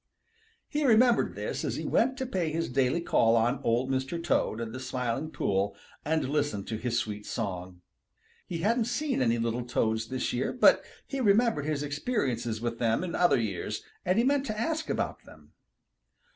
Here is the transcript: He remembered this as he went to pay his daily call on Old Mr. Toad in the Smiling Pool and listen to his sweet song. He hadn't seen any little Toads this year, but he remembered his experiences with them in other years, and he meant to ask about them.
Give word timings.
He 0.67 0.83
remembered 0.83 1.35
this 1.35 1.63
as 1.63 1.75
he 1.75 1.85
went 1.85 2.17
to 2.17 2.25
pay 2.25 2.49
his 2.51 2.69
daily 2.71 3.01
call 3.01 3.35
on 3.35 3.61
Old 3.63 3.91
Mr. 3.91 4.17
Toad 4.17 4.59
in 4.59 4.71
the 4.71 4.79
Smiling 4.79 5.29
Pool 5.29 5.75
and 6.03 6.27
listen 6.27 6.63
to 6.63 6.77
his 6.77 6.97
sweet 6.97 7.23
song. 7.23 7.81
He 8.47 8.57
hadn't 8.61 8.85
seen 8.85 9.21
any 9.21 9.37
little 9.37 9.63
Toads 9.63 10.07
this 10.07 10.33
year, 10.33 10.53
but 10.53 10.83
he 11.05 11.21
remembered 11.21 11.67
his 11.67 11.83
experiences 11.83 12.59
with 12.59 12.79
them 12.79 13.03
in 13.03 13.13
other 13.13 13.39
years, 13.39 13.83
and 14.03 14.17
he 14.17 14.23
meant 14.25 14.47
to 14.47 14.59
ask 14.59 14.89
about 14.89 15.23
them. 15.25 15.53